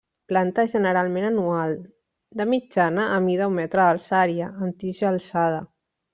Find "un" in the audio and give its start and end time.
3.53-3.59